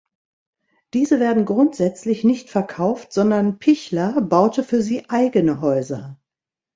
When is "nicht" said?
2.23-2.49